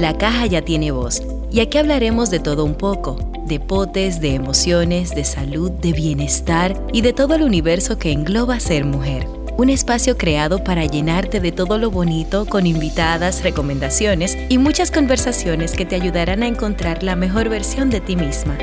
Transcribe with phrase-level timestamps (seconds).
[0.00, 1.22] La caja ya tiene voz
[1.52, 6.74] y aquí hablaremos de todo un poco, de potes, de emociones, de salud, de bienestar
[6.90, 9.26] y de todo el universo que engloba ser mujer.
[9.58, 15.72] Un espacio creado para llenarte de todo lo bonito con invitadas, recomendaciones y muchas conversaciones
[15.72, 18.56] que te ayudarán a encontrar la mejor versión de ti misma.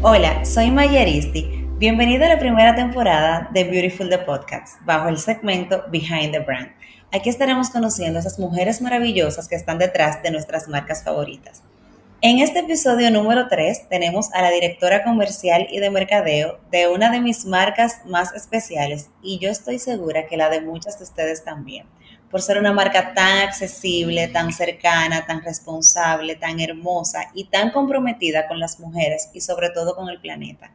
[0.00, 1.55] Hola, soy Maya Aristi.
[1.78, 6.70] Bienvenido a la primera temporada de Beautiful the Podcast, bajo el segmento Behind the Brand.
[7.12, 11.62] Aquí estaremos conociendo a esas mujeres maravillosas que están detrás de nuestras marcas favoritas.
[12.22, 17.10] En este episodio número 3 tenemos a la directora comercial y de mercadeo de una
[17.10, 21.44] de mis marcas más especiales y yo estoy segura que la de muchas de ustedes
[21.44, 21.84] también,
[22.30, 28.48] por ser una marca tan accesible, tan cercana, tan responsable, tan hermosa y tan comprometida
[28.48, 30.70] con las mujeres y sobre todo con el planeta.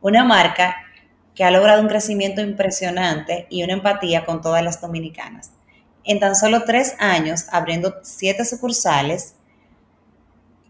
[0.00, 0.76] Una marca
[1.34, 5.52] que ha logrado un crecimiento impresionante y una empatía con todas las dominicanas.
[6.04, 9.34] En tan solo tres años, abriendo siete sucursales,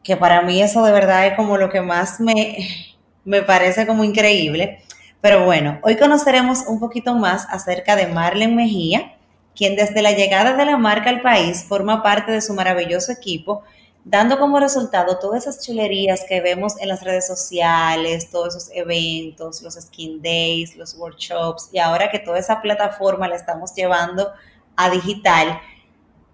[0.03, 2.69] que para mí eso de verdad es como lo que más me,
[3.25, 4.83] me parece como increíble.
[5.21, 9.17] Pero bueno, hoy conoceremos un poquito más acerca de Marlene Mejía,
[9.55, 13.65] quien desde la llegada de la marca al país forma parte de su maravilloso equipo,
[14.11, 19.61] dando como resultado todas esas chulerías que vemos en las redes sociales, todos esos eventos,
[19.61, 24.31] los skin days, los workshops, y ahora que toda esa plataforma la estamos llevando
[24.77, 25.61] a digital,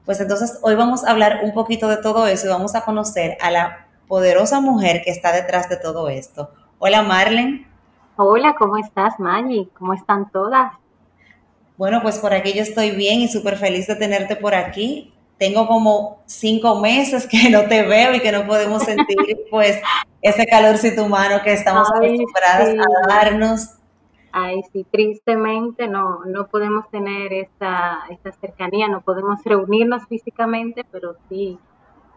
[0.05, 3.37] pues entonces hoy vamos a hablar un poquito de todo eso y vamos a conocer
[3.41, 6.51] a la poderosa mujer que está detrás de todo esto.
[6.79, 7.67] Hola Marlen.
[8.17, 9.69] Hola, ¿cómo estás Maggie?
[9.77, 10.75] ¿Cómo están todas?
[11.77, 15.14] Bueno, pues por aquí yo estoy bien y súper feliz de tenerte por aquí.
[15.39, 19.17] Tengo como cinco meses que no te veo y que no podemos sentir
[19.51, 19.81] pues
[20.23, 23.71] ese calorcito humano que estamos acostumbradas a darnos.
[24.33, 31.17] Ay, sí, tristemente no, no podemos tener esta, esta cercanía, no podemos reunirnos físicamente, pero
[31.29, 31.59] sí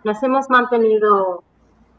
[0.04, 1.44] nos hemos mantenido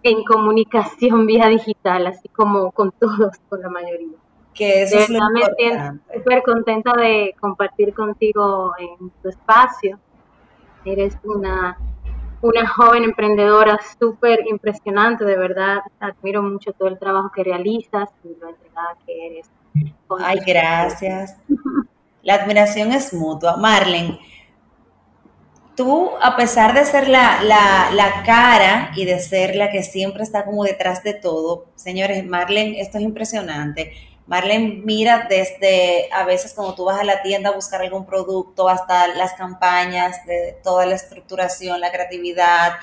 [0.03, 4.17] en comunicación vía digital, así como con todos, con la mayoría.
[4.55, 5.43] Que eso es lo me
[6.17, 10.01] súper contenta de compartir contigo en tu espacio.
[10.93, 11.79] Eres una,
[12.41, 15.79] una joven emprendedora súper impresionante, de verdad.
[16.01, 19.51] Admiro mucho todo el trabajo que realizas y lo entregada que eres
[20.21, 21.37] Ay, gracias.
[22.23, 23.57] La admiración es mutua.
[23.57, 24.19] Marlen,
[25.77, 30.45] tú, a pesar de ser la, la, cara y de ser la que siempre está
[30.45, 33.93] como detrás de todo, señores, Marlen, esto es impresionante.
[34.29, 38.69] Marlen mira desde a veces cuando tú vas a la tienda a buscar algún producto
[38.69, 42.75] hasta las campañas, de toda la estructuración, la creatividad.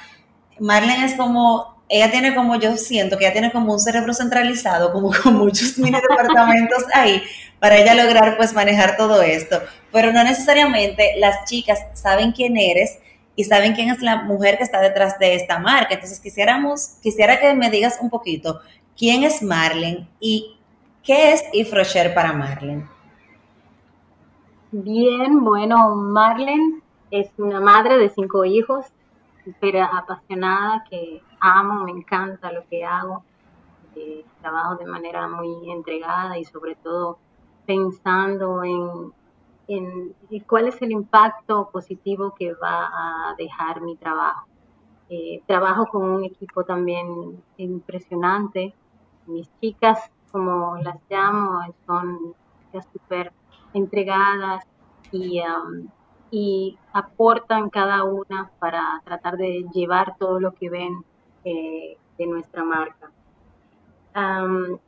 [0.59, 4.91] Marlen es como ella tiene como, yo siento que ella tiene como un cerebro centralizado,
[4.91, 7.21] como con muchos mini departamentos ahí,
[7.59, 9.61] para ella lograr pues manejar todo esto.
[9.91, 12.97] Pero no necesariamente las chicas saben quién eres
[13.35, 15.93] y saben quién es la mujer que está detrás de esta marca.
[15.93, 18.61] Entonces quisiéramos, quisiera que me digas un poquito
[18.97, 20.54] quién es Marlene y
[21.05, 22.89] qué es Ifrocher para Marlene.
[24.71, 28.87] Bien, bueno, Marlene es una madre de cinco hijos,
[29.45, 33.23] súper apasionada que amo, me encanta lo que hago,
[33.95, 37.19] eh, trabajo de manera muy entregada y sobre todo
[37.65, 39.13] pensando en,
[40.47, 42.89] cuál es el impacto positivo que va
[43.31, 44.47] a dejar mi trabajo.
[45.07, 48.73] Eh, trabajo con un equipo también impresionante.
[49.27, 52.35] Mis chicas, como las llamo, son
[52.91, 53.31] súper
[53.73, 54.65] entregadas
[55.13, 55.87] y um,
[56.29, 61.05] y aportan cada una para tratar de llevar todo lo que ven
[61.45, 63.11] eh, de nuestra marca.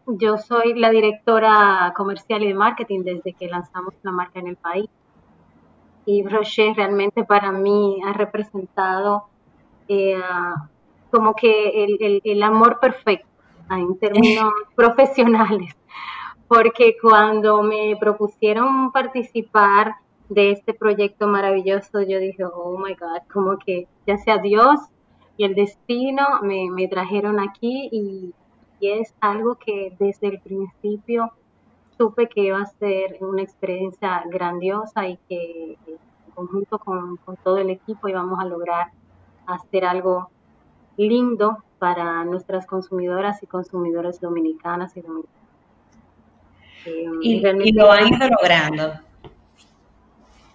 [0.05, 4.57] yo soy la directora comercial y de marketing desde que lanzamos la marca en el
[4.57, 4.89] país.
[6.05, 9.27] Y Rocher realmente para mí ha representado
[9.87, 10.21] eh,
[11.09, 13.26] como que el, el amor perfecto
[13.69, 15.75] en términos profesionales.
[16.47, 19.95] Porque cuando me propusieron participar
[20.29, 24.79] de este proyecto maravilloso, yo dije, oh my God, como que ya sea Dios
[25.37, 28.33] y el destino me, trajeron aquí y,
[28.79, 31.31] es algo que desde el principio
[31.97, 37.71] supe que iba a ser una experiencia grandiosa y que en conjunto con, todo el
[37.71, 38.91] equipo íbamos a lograr
[39.47, 40.29] hacer algo
[40.97, 45.41] lindo para nuestras consumidoras y consumidores dominicanas y dominicanos.
[47.21, 48.93] y, y lo han ido logrando.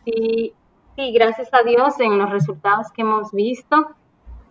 [0.05, 0.53] Sí,
[0.97, 3.95] sí, gracias a Dios en los resultados que hemos visto,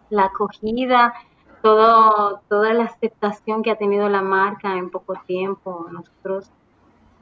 [0.10, 1.14] la acogida,
[1.62, 5.88] todo, toda la aceptación que ha tenido la marca en poco tiempo.
[5.92, 6.50] Nosotros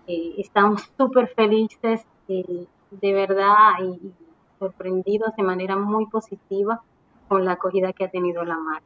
[0.08, 4.12] eh, estamos súper felices eh, de verdad y,
[4.60, 6.82] sorprendidos de manera muy positiva
[7.30, 8.86] con la acogida que ha tenido la marca.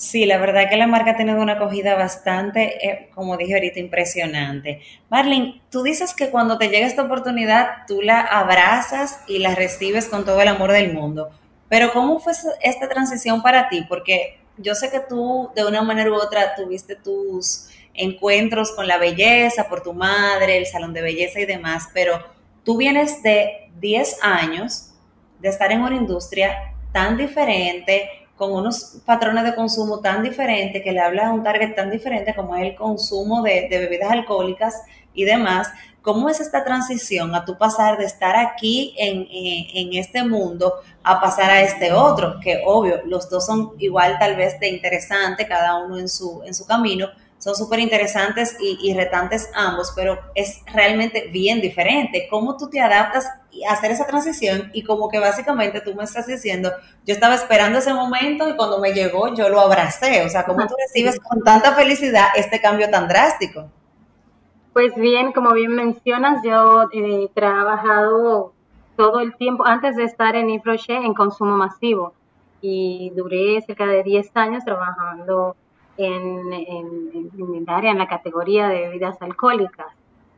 [0.00, 3.80] Sí, la verdad que la marca ha tenido una acogida bastante, eh, como dije ahorita,
[3.80, 4.80] impresionante.
[5.10, 10.08] Marlene, tú dices que cuando te llega esta oportunidad, tú la abrazas y la recibes
[10.08, 11.28] con todo el amor del mundo.
[11.68, 12.32] Pero ¿cómo fue
[12.62, 13.84] esta transición para ti?
[13.86, 18.96] Porque yo sé que tú, de una manera u otra, tuviste tus encuentros con la
[18.96, 22.24] belleza por tu madre, el salón de belleza y demás, pero
[22.64, 24.94] tú vienes de 10 años
[25.40, 30.92] de estar en una industria tan diferente, con unos patrones de consumo tan diferentes, que
[30.92, 34.82] le hablas a un target tan diferente como es el consumo de, bebidas alcohólicas
[35.12, 35.68] y demás.
[36.00, 40.72] ¿Cómo es esta transición a tu pasar de estar aquí en, en, este mundo
[41.02, 42.40] a pasar a este otro?
[42.40, 46.54] Que obvio, los dos son igual tal vez de interesante, cada uno en su, en
[46.54, 47.08] su camino,
[47.40, 52.28] son súper interesantes y, retantes ambos, pero es realmente bien diferente.
[52.28, 53.26] ¿Cómo tú te adaptas
[53.66, 54.70] a hacer esa transición?
[54.74, 56.70] Y como que básicamente tú me estás diciendo,
[57.06, 60.22] yo estaba esperando ese momento y cuando me llegó yo lo abracé.
[60.26, 63.70] O sea, ¿cómo tú recibes con tanta felicidad este cambio tan drástico?
[64.74, 68.52] Pues bien, como bien mencionas, yo he trabajado
[68.96, 72.12] todo el tiempo, antes de estar en Ifroche, en consumo masivo.
[72.60, 75.56] Y duré cerca de 10 años trabajando
[76.04, 79.92] en, el área, en la categoría de bebidas alcohólicas.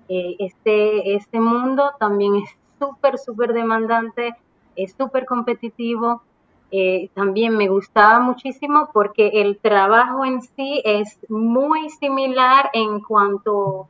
[0.09, 4.35] Eh, este, este mundo también es súper, súper demandante,
[4.76, 6.23] es súper competitivo.
[6.70, 13.88] Eh, también me gustaba muchísimo porque el trabajo en sí es muy similar en cuanto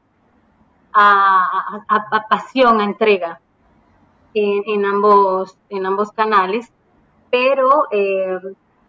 [0.93, 3.41] a, pasión, a entrega
[4.35, 6.71] en, ambos, en ambos canales,
[7.31, 8.39] pero eh,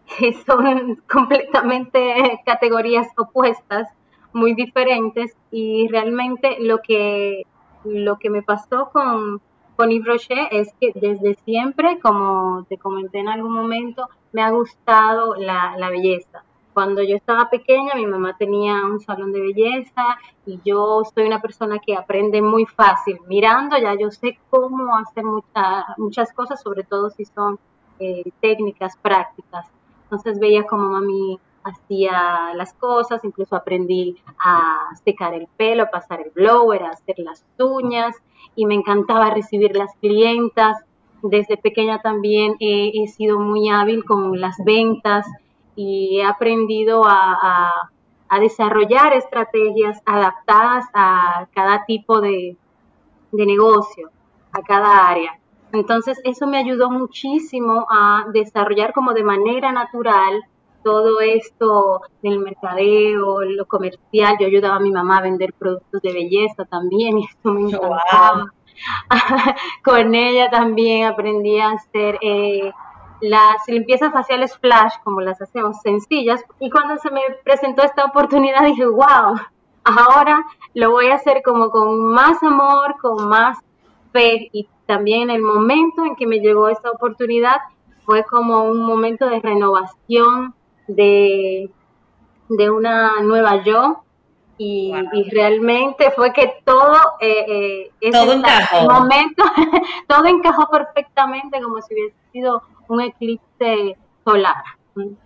[0.06, 3.88] que son completamente categorías opuestas,
[4.34, 7.44] muy diferentes y realmente lo que,
[7.84, 9.42] lo que me pasó con,
[9.76, 14.50] con Yves Rocher es que desde siempre, como te comenté en algún momento, me ha
[14.50, 16.44] gustado la, la belleza.
[16.74, 20.18] Cuando yo estaba pequeña, mi mamá tenía un salón de belleza
[20.48, 23.20] y yo soy una persona que aprende muy fácil.
[23.28, 25.24] Mirando ya yo sé cómo hacer
[25.98, 27.60] muchas cosas, sobre todo si son
[28.00, 29.68] eh, técnicas prácticas.
[30.14, 36.22] Entonces veía como mami hacía las cosas, incluso aprendí a secar el pelo, a pasar
[36.22, 38.16] el blower, a hacer las uñas
[38.56, 40.78] y me encantaba recibir las clientas.
[41.24, 45.26] Desde pequeña también he, sido muy hábil con las ventas
[45.76, 47.90] y he aprendido a,
[48.40, 52.58] desarrollar estrategias adaptadas a cada tipo de
[53.32, 54.10] negocio,
[54.52, 55.40] a cada área.
[55.74, 60.44] Entonces, eso me ayudó muchísimo a desarrollar como de manera natural
[60.84, 64.38] todo esto del mercadeo, lo comercial.
[64.40, 68.54] Yo ayudaba a mi mamá a vender productos de belleza también y esto me encantaba.
[69.84, 72.72] Con ella también aprendí a hacer eh,
[73.22, 76.44] las limpiezas faciales flash, como las hacemos, sencillas.
[76.60, 79.40] Y cuando se me presentó esta oportunidad dije, wow,
[79.86, 83.58] ahora lo voy a hacer como con más amor, con más
[84.14, 87.58] fe y también el momento en que me llegó esta oportunidad
[88.06, 90.54] fue como un momento de renovación
[90.88, 91.70] de,
[92.50, 94.04] de una nueva yo
[94.58, 94.94] y,
[95.32, 98.90] realmente fue que todo eh, eh todo encajó.
[98.90, 99.44] momento
[100.08, 104.64] todo encajó perfectamente como si hubiese sido un eclipse solar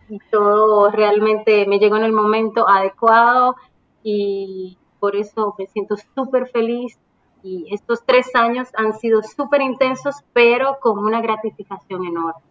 [0.10, 3.58] y todo realmente me llegó en el momento adecuado
[4.02, 6.98] y por eso me siento súper feliz
[7.44, 12.42] y estos tres años han sido súper intensos, pero con una gratificación enorme.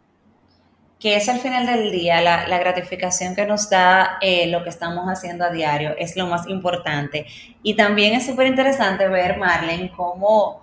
[0.98, 5.06] Que es al final del día la, gratificación que nos da eh, lo que estamos
[5.06, 7.26] haciendo a diario, es lo más importante.
[7.62, 10.62] Y también es súper interesante ver, Marlene, cómo,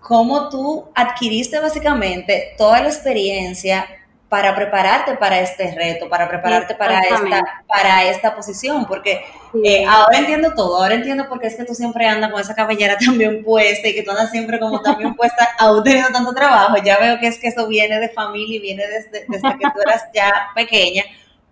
[0.00, 3.86] cómo tú adquiriste básicamente toda la experiencia
[4.34, 9.24] para prepararte para este reto, para prepararte para esta, para esta posición, porque
[9.62, 12.52] eh, ahora entiendo todo, ahora entiendo por qué es que tú siempre andas con esa
[12.52, 16.74] cabellera también puesta y que tú andas siempre como también puesta, aún teniendo tanto trabajo,
[16.84, 19.80] ya veo que es que eso viene de familia y viene desde, desde que tú
[19.86, 21.04] eras ya pequeña,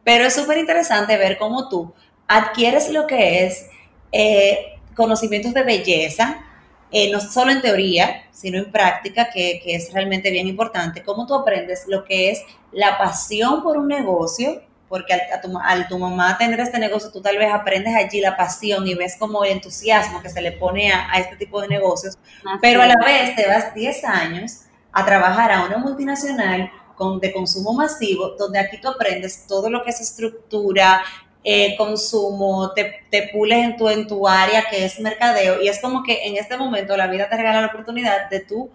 [0.03, 1.95] pero es súper interesante ver cómo tú
[2.27, 3.69] adquieres lo que es
[4.11, 6.45] eh, conocimientos de belleza,
[6.93, 11.03] eh, no solo en teoría, sino en práctica, que, es realmente bien importante.
[11.03, 14.63] ¿Cómo tú aprendes lo que es la pasión por un negocio?
[14.91, 15.49] Porque al, tu,
[15.89, 19.43] tu, mamá tener este negocio, tú tal vez aprendes allí la pasión y ves como
[19.43, 22.19] el entusiasmo que se le pone a, este tipo de negocios,
[22.61, 27.33] pero a la vez te vas 10 años a trabajar a una multinacional con, de
[27.33, 31.03] consumo masivo, donde aquí tú aprendes todo lo que es estructura,
[31.45, 35.81] eh, consumo, te, te pules en tu, en tu área que es mercadeo y es
[35.81, 38.71] como que en este momento la vida te regala la oportunidad de tú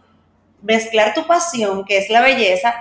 [0.62, 2.74] mezclar tu pasión, que es la belleza,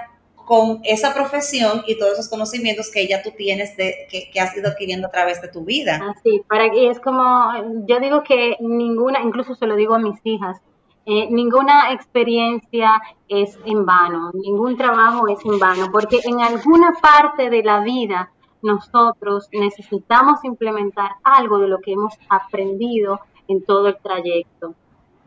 [0.47, 4.57] con esa profesión y todos esos conocimientos que ya tú tienes, de, que, que has
[4.57, 6.01] ido adquiriendo a través de tu vida.
[6.17, 7.53] Así, para que es como,
[7.87, 10.59] yo digo que ninguna, incluso se lo digo a mis hijas,
[11.05, 17.51] eh, ninguna experiencia es en vano, ningún trabajo es en vano, porque en alguna parte
[17.51, 18.31] de la vida
[18.63, 24.75] nosotros necesitamos implementar algo de lo que hemos aprendido en todo el trayecto.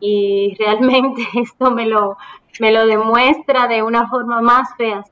[0.00, 2.16] Y realmente esto me lo,
[2.60, 5.04] me lo demuestra de una forma más fea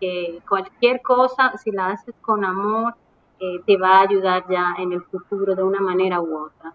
[0.00, 2.94] que cualquier cosa, si la haces con amor,
[3.40, 6.72] eh, te va a ayudar ya en el futuro de una manera u otra.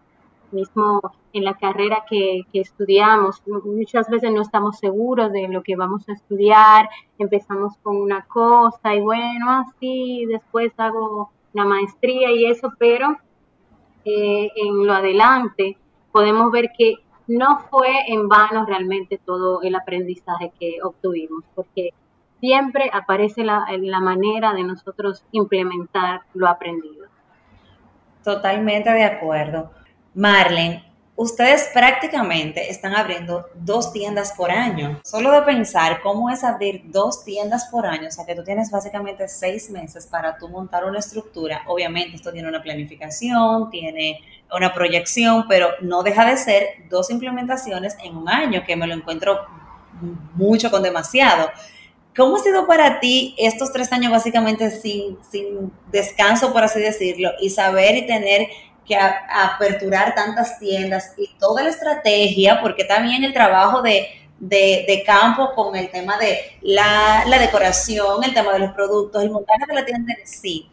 [0.52, 1.02] Mismo
[1.34, 6.14] en la carrera que, estudiamos, muchas veces no estamos seguros de lo que vamos a
[6.14, 13.18] estudiar, empezamos con una cosa y bueno, así, después hago una maestría y eso, pero
[14.06, 15.78] eh, en lo adelante
[16.12, 16.96] podemos ver que
[17.28, 21.94] no fue en vano realmente todo el aprendizaje que obtuvimos, porque
[22.40, 27.08] siempre aparece la, la manera de nosotros implementar lo aprendido.
[28.24, 29.72] Totalmente de acuerdo.
[30.14, 30.84] Marlene,
[31.16, 35.02] ustedes prácticamente están abriendo dos tiendas por año.
[35.04, 38.72] Solo de pensar cómo es abrir dos tiendas por año, o sea que tú tienes
[38.72, 41.64] básicamente seis meses para tú montar una estructura.
[41.68, 47.98] Obviamente esto tiene una planificación, tiene una proyección, pero no deja de ser dos implementaciones
[48.04, 49.46] en un año, que me lo encuentro
[50.36, 51.50] mucho con demasiado.
[52.16, 57.32] ¿Cómo ha sido para ti estos tres años básicamente sin, sin descanso, por así decirlo,
[57.40, 58.48] y saber y tener
[58.90, 65.54] que aperturar tantas tiendas y toda la estrategia, porque también el trabajo de, de, campo
[65.56, 69.74] con el tema de la, la, decoración, el tema de los productos, el montaje de
[69.76, 70.70] la tienda en sí.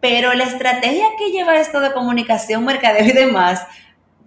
[0.00, 3.66] Pero la estrategia que lleva esto de comunicación, mercadeo y demás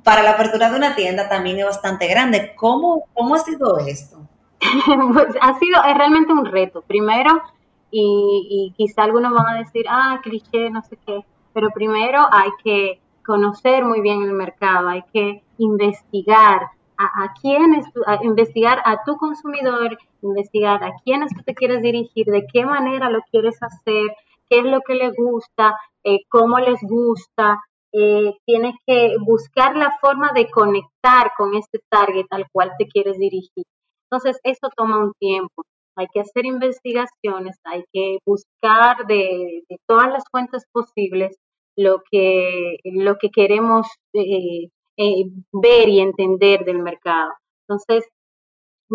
[0.04, 2.54] para la apertura de una tienda también es bastante grande.
[2.56, 4.18] ¿Cómo, cómo ha sido esto?
[5.14, 6.82] pues ha sido es realmente un reto.
[6.82, 7.42] Primero,
[7.90, 11.20] y, quizá algunos van a decir, ah, cliché, no sé qué,
[11.54, 17.86] pero primero hay que conocer muy bien el mercado, hay que investigar a, a quiénes,
[18.22, 23.22] investigar a tu consumidor, investigar a quiénes tú te quieres dirigir, de qué manera lo
[23.32, 24.16] quieres hacer,
[24.50, 27.62] qué es lo que les gusta, eh, cómo les gusta.
[27.96, 33.20] Eh, tienes que buscar la forma de conectar con este target al cual te quieres
[33.20, 33.66] dirigir.
[34.10, 35.64] Entonces, eso toma un tiempo.
[35.96, 41.38] Hay que hacer investigaciones, hay que buscar de todas las fuentes posibles
[41.76, 47.32] lo que, lo que queremos eh, eh, ver y entender del mercado.
[47.68, 48.08] Entonces,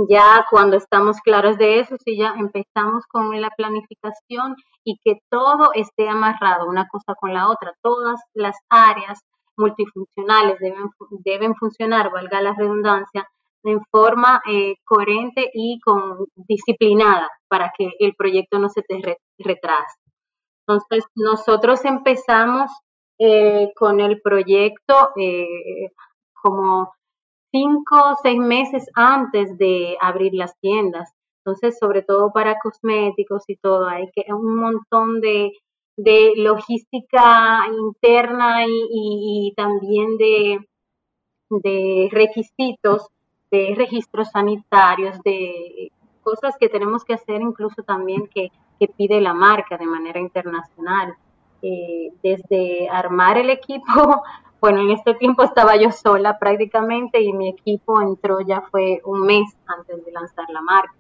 [0.09, 4.55] ya cuando estamos claros de eso, si ya empezamos con la planificación
[4.85, 9.21] y que todo esté amarrado una cosa con la otra, todas las áreas
[9.57, 10.91] multifuncionales deben,
[11.25, 13.27] deben funcionar, valga la redundancia,
[13.65, 19.99] en forma eh, coherente y con disciplinada para que el proyecto no se te retrase.
[20.69, 22.71] Entonces, nosotros empezamos
[23.19, 25.93] eh, con el proyecto eh,
[26.43, 26.93] como
[27.51, 31.11] cinco o seis meses antes de abrir las tiendas.
[31.39, 35.53] Entonces, sobre todo para cosméticos y todo, hay que un montón de,
[35.97, 40.69] de logística interna y, también de,
[41.49, 43.09] de requisitos,
[43.51, 45.91] de registros sanitarios, de
[46.23, 51.17] cosas que tenemos que hacer incluso también que que pide la marca de manera internacional.
[51.61, 53.85] Eh, desde armar el equipo,
[54.61, 59.23] bueno, en este tiempo estaba yo sola prácticamente y mi equipo entró ya fue un
[59.23, 60.95] mes antes de lanzar la marca.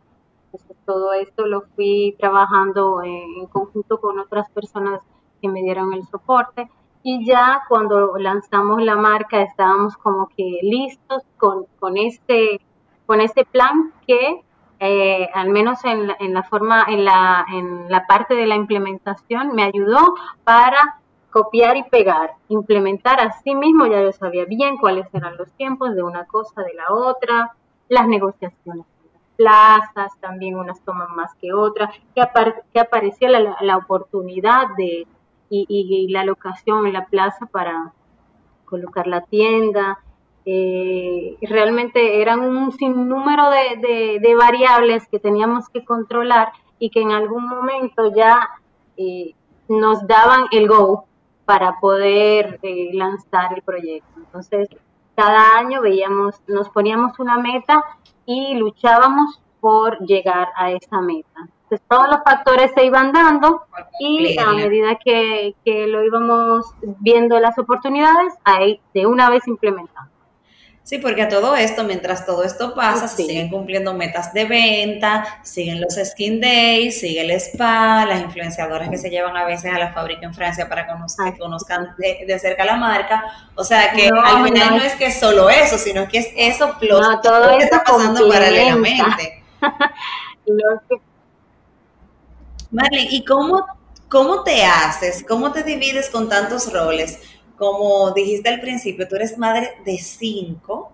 [0.46, 5.00] Entonces, todo esto lo fui trabajando en, conjunto con otras personas
[5.40, 6.68] que me dieron el soporte
[7.02, 12.60] y ya cuando lanzamos la marca estábamos como que listos con, con, este,
[13.06, 14.42] con este plan que
[14.80, 19.64] eh, al menos en la, forma, en la, en la parte de la implementación, me
[19.64, 25.36] ayudó para copiar y pegar, implementar a sí mismo, ya yo sabía bien cuáles eran
[25.36, 27.52] los tiempos de una cosa, de la otra,
[27.88, 28.86] las negociaciones
[29.36, 32.22] plazas, también unas toman más que otras, que,
[32.72, 35.06] que aparecía la, la, oportunidad de
[35.48, 37.92] y, y, la locación en la plaza para
[38.64, 39.98] colocar la tienda,
[40.50, 47.10] eh, realmente eran un sinnúmero de, de, variables que teníamos que controlar y que en
[47.12, 48.48] algún momento ya
[48.96, 49.34] eh,
[49.68, 51.04] nos daban el go
[51.44, 54.08] para poder eh, lanzar el proyecto.
[54.16, 54.70] Entonces,
[55.14, 57.84] cada año veíamos, nos poníamos una meta
[58.24, 61.46] y luchábamos por llegar a esa meta.
[61.64, 63.64] Entonces, todos los factores se iban dando
[64.00, 70.17] y a medida que, que lo íbamos viendo las oportunidades, ahí de una vez implementando.
[70.88, 75.40] Sí, porque a todo esto, mientras todo esto pasa, se siguen cumpliendo metas de venta,
[75.42, 79.78] siguen los skin days, sigue el spa, las influenciadoras que se llevan a veces a
[79.78, 83.22] la fábrica en Francia para que conozcan de, cerca la marca.
[83.54, 86.74] O sea que al final no, es que es solo eso, sino que es eso
[86.80, 89.44] plus todo, lo que está pasando paralelamente.
[92.70, 93.66] Marlene, ¿y cómo,
[94.08, 95.22] cómo te haces?
[95.28, 97.18] ¿Cómo te divides con tantos roles?
[97.58, 100.92] Como dijiste al principio, tú eres madre de cinco.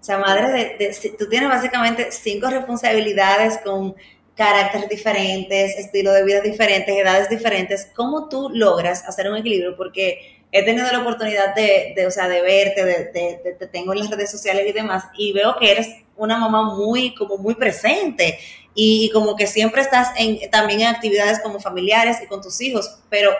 [0.00, 3.94] O sea, madre de, tú tienes básicamente cinco responsabilidades con
[4.34, 7.90] caracteres diferentes, estilo de vida diferentes, edades diferentes.
[7.94, 9.76] ¿Cómo tú logras hacer un equilibrio?
[9.76, 13.98] Porque he tenido la oportunidad de, de o sea, de verte, de, te tengo en
[13.98, 18.38] las redes sociales y demás, y veo que eres una mamá muy, como muy presente
[18.74, 22.60] y, y como que siempre estás en, también en actividades como familiares y con tus
[22.60, 23.32] hijos, pero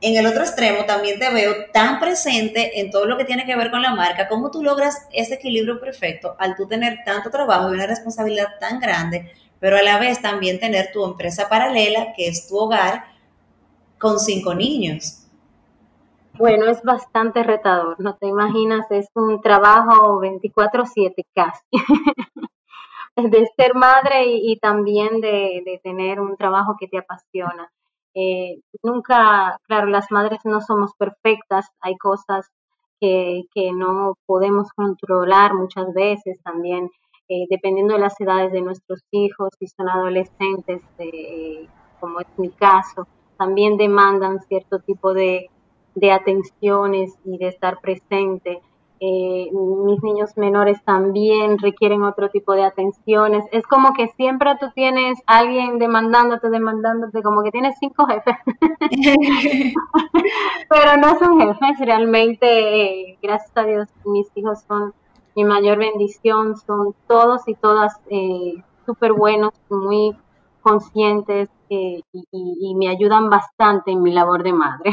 [0.00, 3.56] en el otro extremo también te veo tan presente en todo lo que tiene que
[3.56, 7.70] ver con la marca, cómo tú logras ese equilibrio perfecto al tú tener tanto trabajo
[7.70, 12.28] y una responsabilidad tan grande, pero a la vez también tener tu empresa paralela, que
[12.28, 13.04] es tu hogar,
[13.98, 15.26] con cinco niños.
[16.38, 21.60] Bueno, es bastante retador, no te imaginas, es un trabajo 24/7 casi.
[23.16, 27.70] de ser madre y, también de, de tener un trabajo que te apasiona.
[28.14, 32.48] Eh, nunca, claro, las madres no somos perfectas, hay cosas
[33.00, 36.90] que, que no podemos controlar muchas veces también,
[37.28, 41.68] eh, dependiendo de las edades de nuestros hijos, si son adolescentes, eh,
[42.00, 43.06] como es mi caso,
[43.38, 45.48] también demandan cierto tipo de,
[45.94, 48.60] de atenciones y de estar presente.
[49.02, 53.46] Eh, mis niños menores también requieren otro tipo de atenciones.
[53.50, 58.36] Es como que siempre tú tienes alguien demandándote, demandándote, como que tienes cinco jefes.
[60.68, 64.92] Pero no son jefes, realmente, eh, gracias a Dios, mis hijos son
[65.34, 70.14] mi mayor bendición, son todos y todas eh, súper buenos, muy
[70.60, 74.92] conscientes y, y me ayudan bastante en mi labor de madre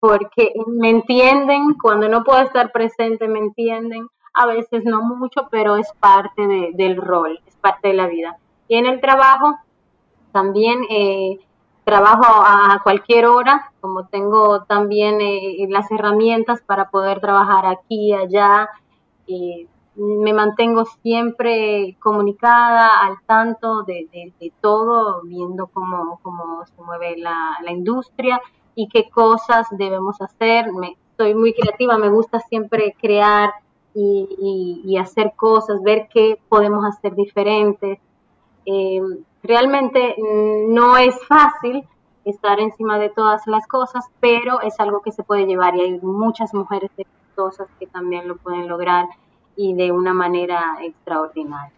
[0.00, 5.76] porque me entienden, cuando no puedo estar presente me entienden, a veces no mucho, pero
[5.76, 8.36] es parte del rol, es parte de la vida.
[8.68, 9.58] Y en el trabajo,
[10.30, 11.38] también eh,
[11.84, 18.68] trabajo a cualquier hora, como tengo también eh, las herramientas para poder trabajar aquí allá,
[19.96, 27.72] me mantengo siempre comunicada, al tanto de, todo, viendo cómo, cómo se mueve la, la
[27.72, 28.40] industria
[28.78, 30.72] y qué cosas debemos hacer.
[30.72, 33.50] Me, soy muy creativa, me gusta siempre crear
[33.92, 37.98] y, hacer cosas, ver qué podemos hacer diferentes.
[38.66, 39.00] Eh,
[39.42, 40.14] realmente
[40.68, 41.84] no es fácil
[42.24, 46.00] estar encima de todas las cosas, pero es algo que se puede llevar y hay
[46.00, 49.06] muchas mujeres exitosas que también lo pueden lograr
[49.56, 51.72] y de una manera extraordinaria.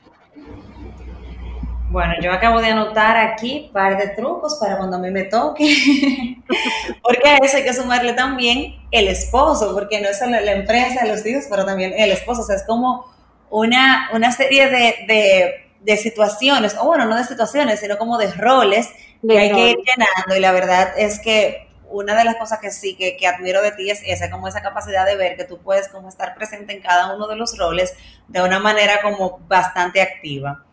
[1.91, 5.25] Bueno, yo acabo de anotar aquí un par de trucos para cuando a mí me
[5.25, 6.37] toque,
[7.03, 11.05] porque a eso hay que sumarle también el esposo, porque no es solo la empresa,
[11.05, 13.07] los hijos, pero también el esposo, o sea, es como
[13.51, 18.89] una, una serie de, situaciones, o bueno, no de situaciones, sino como de roles
[19.27, 22.71] que hay que ir llenando, y la verdad es que una de las cosas que
[22.71, 25.59] sí que, que, admiro de ti es esa, como esa capacidad de ver que tú
[25.59, 27.95] puedes como estar presente en cada uno de los roles
[28.29, 30.65] de una manera como bastante activa.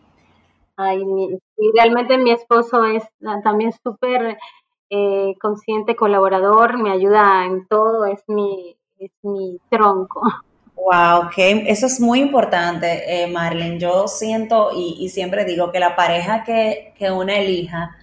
[0.77, 1.01] Ay,
[1.57, 3.03] y realmente mi esposo es
[3.43, 4.37] también súper
[4.89, 10.21] eh, consciente, colaborador, me ayuda en todo, es mi, es mi tronco.
[10.75, 13.79] Wow, que eso es muy importante, eh, Marlene.
[13.79, 17.97] Yo siento y, siempre digo que la pareja que, que una elija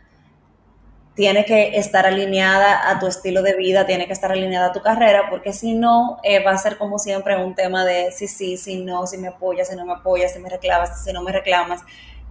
[1.14, 4.82] tiene que estar alineada a tu estilo de vida, tiene que estar alineada a tu
[4.82, 8.56] carrera, porque si no, eh, va a ser como siempre un tema de si sí,
[8.56, 11.30] si no, si me apoyas, si no me apoyas, si me reclamas, si no me
[11.30, 11.82] reclamas.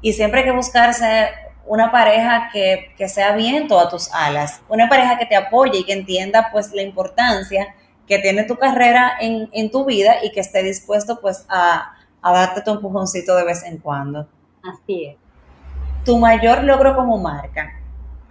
[0.03, 1.29] Y siempre hay que buscarse
[1.65, 5.93] una pareja que, sea viento a tus alas, una pareja que te apoye y que
[5.93, 7.73] entienda pues la importancia
[8.05, 12.71] que tiene tu carrera en, tu vida y que esté dispuesto pues a, darte tu
[12.71, 14.27] empujoncito de vez en cuando.
[14.61, 15.15] Así es.
[16.03, 17.79] Tu mayor logro como marca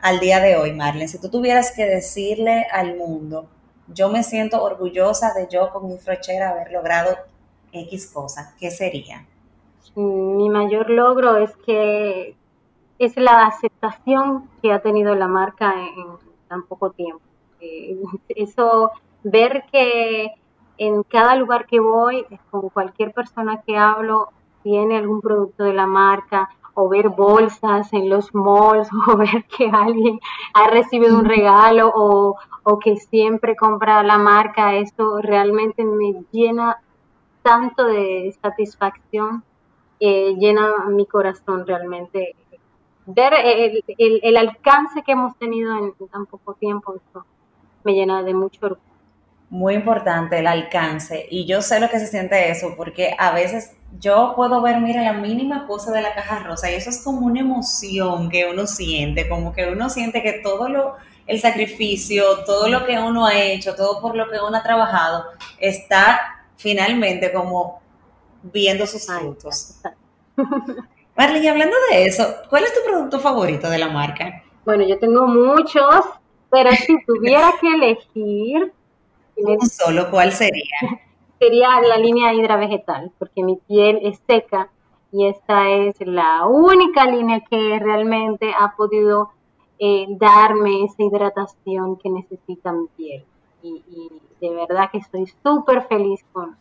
[0.02, 3.48] al día de hoy, Marlene, si tú tuvieras que decirle al mundo,
[3.86, 7.16] yo me siento orgullosa de yo con mi frochera haber logrado
[7.72, 9.26] X cosa, ¿qué sería?
[9.94, 12.36] Mi mayor logro es que
[12.98, 16.06] es la aceptación que ha tenido la marca en,
[16.48, 17.22] tan poco tiempo.
[17.60, 18.90] Eh, eso,
[19.22, 20.32] ver que
[20.78, 24.30] en cada lugar que voy, con cualquier persona que hablo,
[24.62, 29.68] tiene algún producto de la marca o ver bolsas en los malls o ver que
[29.70, 30.20] alguien
[30.54, 36.78] ha recibido un regalo o, o que siempre compra la marca, esto realmente me llena
[37.42, 39.42] tanto de satisfacción,
[40.02, 42.34] llena mi corazón realmente.
[43.06, 47.24] Ver el, el, alcance que hemos tenido en tan poco tiempo, esto
[47.84, 48.82] me llena de mucho orgullo.
[49.50, 53.76] Muy importante el alcance y yo sé lo que se siente eso porque a veces
[54.00, 57.26] yo puedo ver, mira, la mínima cosa de la caja rosa y eso es como
[57.26, 60.94] una emoción que uno siente, como que uno siente que todo lo,
[61.26, 65.24] el sacrificio, todo lo que uno ha hecho, todo por lo que uno ha trabajado,
[65.58, 66.18] está
[66.56, 67.81] finalmente como
[68.42, 69.76] viendo sus frutos.
[71.16, 74.42] Marlene, hablando de eso, ¿cuál es tu producto favorito de la marca?
[74.64, 76.06] Bueno, yo tengo muchos,
[76.50, 78.72] pero si tuviera que elegir...
[79.36, 80.64] Un solo, ¿cuál sería?
[81.38, 84.70] Sería la línea hidra vegetal, porque mi piel es seca
[85.10, 89.32] y esta es la única línea que realmente ha podido
[89.80, 93.24] eh, darme esa hidratación que necesita mi piel.
[93.60, 96.56] Y, y de verdad que estoy súper feliz con,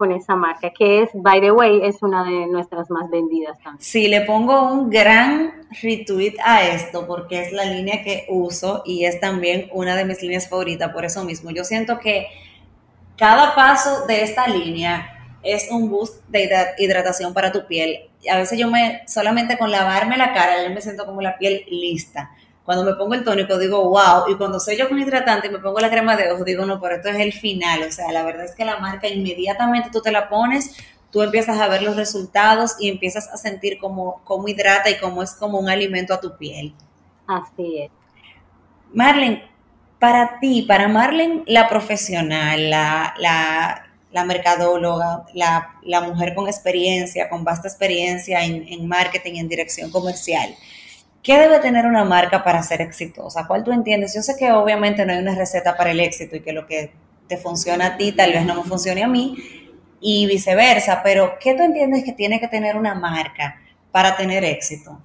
[0.00, 3.82] con esa marca, que es, by the way, es una de nuestras más vendidas también.
[3.82, 9.04] Sí, le pongo un gran retweet a esto porque es la línea que uso y
[9.04, 11.50] es también una de mis líneas favoritas, por eso mismo.
[11.50, 12.28] Yo siento que
[13.18, 18.08] cada paso de esta línea es un boost de hidratación para tu piel.
[18.32, 21.66] A veces yo me, solamente con lavarme la cara, yo me siento como la piel
[21.68, 22.30] lista
[22.64, 25.58] cuando me pongo el tónico digo, wow, y cuando soy yo con hidratante y me
[25.58, 28.22] pongo la crema de ojos, digo, no, pero esto es el final, o sea, la
[28.22, 30.76] verdad es que la marca inmediatamente tú te la pones,
[31.10, 35.22] tú empiezas a ver los resultados y empiezas a sentir cómo, cómo hidrata y cómo
[35.22, 36.74] es como un alimento a tu piel.
[37.26, 37.90] Así es.
[38.92, 39.48] Marlene,
[39.98, 47.28] para ti, para Marlene, la profesional, la, la, la mercadóloga, la, la, mujer con experiencia,
[47.28, 50.54] con vasta experiencia en, en marketing en dirección comercial,
[51.22, 53.46] ¿Qué debe tener una marca para ser exitosa?
[53.46, 54.14] ¿Cuál tú entiendes?
[54.14, 56.92] Yo sé que obviamente no hay una receta para el éxito y que lo que
[57.28, 59.36] te funciona a ti tal vez no me funcione a mí
[60.00, 63.60] y viceversa, pero ¿qué tú entiendes que tiene que tener una marca
[63.92, 64.98] para tener éxito?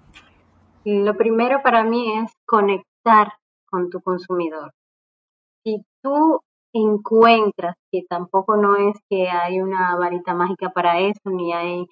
[0.86, 3.34] Lo primero para mí es conectar
[3.70, 4.72] con tu consumidor.
[5.64, 6.40] Si tú
[6.74, 11.86] encuentras que tampoco no es que hay una varita mágica para eso, ni hay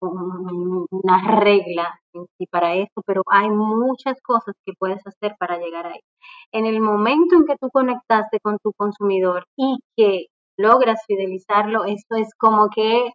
[0.00, 1.98] una regla
[2.38, 6.00] y para eso, pero hay muchas cosas que puedes hacer para llegar ahí.
[6.52, 10.26] En el momento en que tú conectaste con tu consumidor y que
[10.58, 13.10] logras fidelizarlo, esto es como que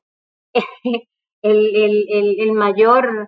[1.43, 3.27] el, mayor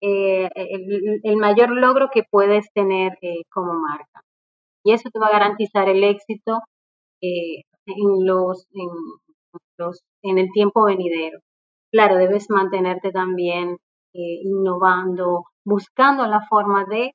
[0.00, 4.22] eh, el, mayor logro que puedes tener eh, como marca.
[4.84, 6.60] Y eso te va a garantizar el éxito
[7.22, 8.88] eh, en, los, en,
[9.78, 11.40] los, en el tiempo venidero
[11.94, 13.78] claro, debes mantenerte también
[14.14, 17.14] eh, innovando, buscando la forma de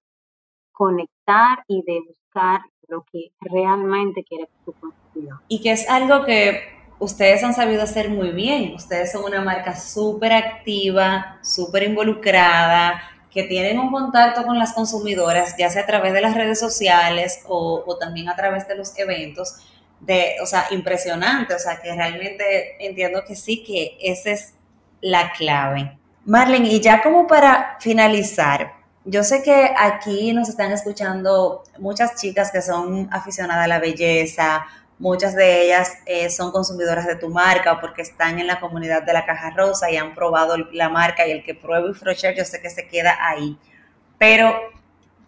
[0.72, 5.40] conectar y de buscar lo que realmente quiere tu consumidor.
[5.50, 6.62] Y que es algo que
[6.98, 8.74] ustedes han sabido hacer muy bien.
[8.74, 15.58] Ustedes son una marca súper activa, súper involucrada, que tienen un contacto con las consumidoras,
[15.58, 18.98] ya sea a través de las redes sociales o, o también a través de los
[18.98, 19.58] eventos,
[20.00, 21.54] de, o sea, impresionante.
[21.54, 24.54] O sea, que realmente entiendo que sí, que ese es
[25.02, 25.98] la clave.
[26.26, 28.74] Marlene, y ya como para finalizar,
[29.06, 34.66] yo sé que aquí nos están escuchando muchas chicas que son aficionadas a la belleza,
[35.00, 39.14] muchas de ellas eh, son consumidoras de tu marca porque están en la comunidad de
[39.14, 42.62] la Caja Rosa y han probado la marca y el que pruebe Frocher yo sé
[42.62, 43.58] que se queda ahí.
[44.18, 44.54] Pero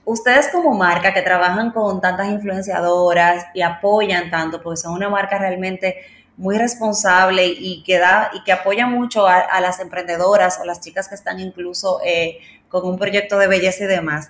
[0.05, 5.37] ustedes como marca que trabajan con tantas influenciadoras y apoyan tanto, porque son una marca
[5.37, 5.95] realmente
[6.37, 11.07] muy responsable y que da y que apoya mucho a, las emprendedoras o las chicas
[11.07, 12.39] que están incluso eh,
[12.69, 14.29] con un proyecto de belleza y demás.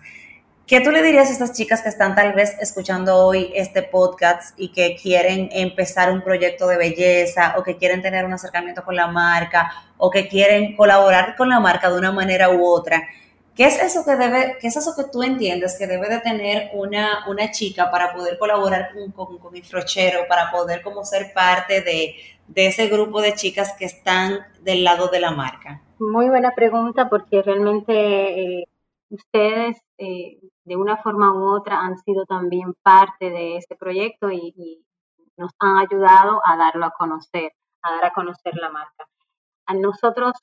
[0.72, 4.58] ¿Qué tú le dirías a estas chicas que están tal vez escuchando hoy este podcast
[4.58, 8.96] y que quieren empezar un proyecto de belleza o que quieren tener un acercamiento con
[8.96, 13.04] la marca o que quieren colaborar con la marca de una manera u otra?
[13.62, 16.72] ¿Qué es eso que debe, qué es eso que tú entiendes que debe de tener
[16.74, 21.82] una, una chica para poder colaborar con, con, con Infrochero, para poder como ser parte
[21.82, 22.16] de,
[22.48, 25.80] de, ese grupo de chicas que están del lado de la marca?
[26.00, 28.68] Muy buena pregunta porque realmente eh,
[29.12, 34.84] ustedes eh, de una forma u otra han sido también parte de este proyecto y
[35.38, 37.52] nos han ayudado a darlo a conocer,
[37.84, 39.08] a dar a conocer la marca.
[39.68, 40.34] A nosotros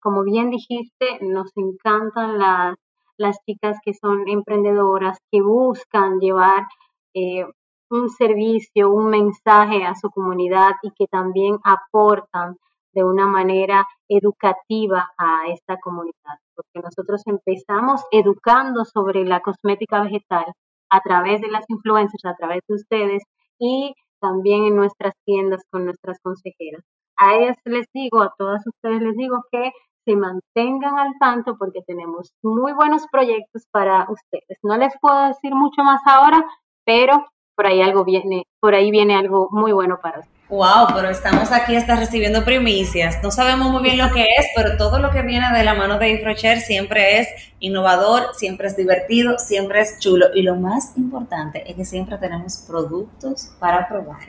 [0.00, 6.66] como bien dijiste, nos encantan las, chicas que son emprendedoras, que buscan llevar
[7.14, 7.44] eh,
[7.90, 12.56] un servicio, un mensaje a su comunidad y que también aportan
[12.92, 20.46] de una manera educativa a esta comunidad, porque nosotros empezamos educando sobre la cosmética vegetal
[20.90, 23.22] a través de las influencers, a través de ustedes
[23.58, 26.82] y también en nuestras tiendas con nuestras consejeras.
[27.16, 29.70] A ellas les digo, a todas ustedes les digo que
[30.10, 34.58] se mantengan al tanto porque tenemos muy buenos proyectos para ustedes.
[34.62, 36.44] No les puedo decir mucho más ahora,
[36.84, 40.40] pero por ahí algo viene, por ahí viene algo muy bueno para ustedes.
[40.48, 43.22] Wow, pero estamos aquí hasta recibiendo primicias.
[43.22, 45.96] No sabemos muy bien lo que es, pero todo lo que viene de la mano
[45.98, 47.28] de Ifrocher siempre es
[47.60, 50.26] innovador, siempre es divertido, siempre es chulo.
[50.34, 54.22] Y lo más importante es que siempre tenemos productos para probar,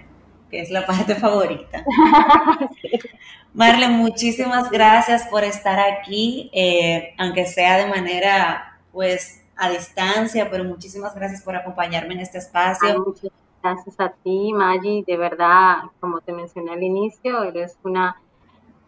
[0.51, 1.83] que es la parte favorita.
[3.53, 10.63] Marle, muchísimas gracias por estar aquí, eh, aunque sea de manera, pues, a distancia, pero
[10.63, 13.15] muchísimas gracias por acompañarme en este espacio.
[13.63, 15.03] Gracias a ti, Maggie.
[15.05, 18.19] De verdad, como te mencioné al inicio, eres una,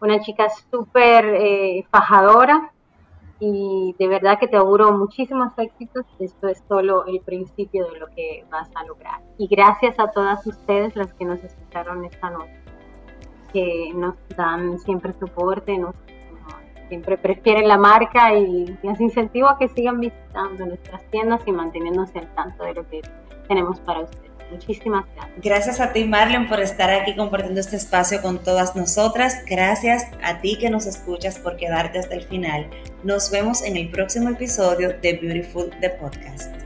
[0.00, 2.73] una chica súper eh, fajadora
[3.46, 6.06] y de verdad que te auguro muchísimos éxitos.
[6.18, 9.20] Esto es solo el principio de lo que vas a lograr.
[9.36, 12.58] Y gracias a todas ustedes las que nos escucharon esta noche,
[13.52, 15.94] que nos dan siempre soporte, nos,
[16.88, 22.20] siempre prefieren la marca y les incentivo a que sigan visitando nuestras tiendas y manteniéndose
[22.20, 23.02] al tanto de lo que
[23.46, 24.23] tenemos para ustedes.
[24.50, 25.42] Muchísimas gracias.
[25.42, 29.44] Gracias a ti, Marlon, por estar aquí compartiendo este espacio con todas nosotras.
[29.48, 32.68] Gracias a ti que nos escuchas por quedarte hasta el final.
[33.02, 36.63] Nos vemos en el próximo episodio de Beautiful the Podcast.